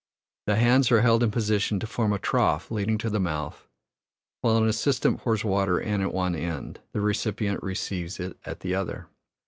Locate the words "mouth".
3.19-3.67